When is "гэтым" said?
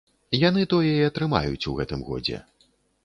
1.81-2.03